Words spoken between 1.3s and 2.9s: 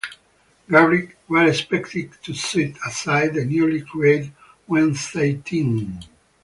expected to sweep